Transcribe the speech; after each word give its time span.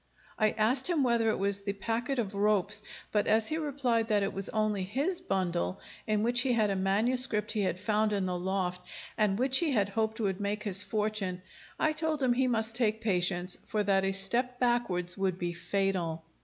I 0.39 0.49
asked 0.57 0.89
him 0.89 1.03
whether 1.03 1.29
it 1.29 1.37
was 1.37 1.61
the 1.61 1.73
packet 1.73 2.17
of 2.17 2.33
ropes, 2.33 2.81
but 3.11 3.27
as 3.27 3.49
he 3.49 3.59
replied 3.59 4.07
that 4.07 4.23
it 4.23 4.33
was 4.33 4.49
only 4.49 4.81
his 4.81 5.21
bundle, 5.21 5.79
in 6.07 6.23
which 6.23 6.41
he 6.41 6.53
had 6.53 6.71
a 6.71 6.75
manuscript 6.75 7.51
he 7.51 7.61
had 7.61 7.79
found 7.79 8.11
in 8.11 8.25
the 8.25 8.35
loft, 8.35 8.81
and 9.15 9.37
which 9.37 9.59
he 9.59 9.73
had 9.73 9.89
hoped 9.89 10.19
would 10.19 10.41
make 10.41 10.63
his 10.63 10.81
fortune, 10.81 11.43
I 11.79 11.91
told 11.91 12.23
him 12.23 12.33
he 12.33 12.47
must 12.47 12.75
take 12.75 12.99
patience; 12.99 13.59
for 13.67 13.83
that 13.83 14.03
a 14.03 14.11
step 14.11 14.59
backwards 14.59 15.19
would 15.19 15.37
be 15.37 15.53
fatal. 15.53 16.23